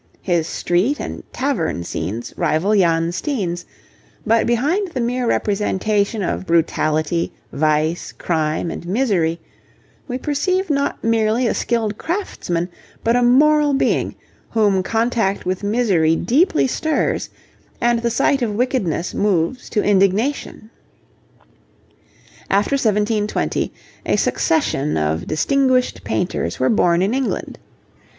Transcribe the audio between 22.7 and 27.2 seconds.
1720 a succession of distinguished painters were born in